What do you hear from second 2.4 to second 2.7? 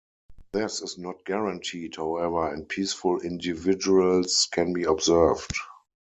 and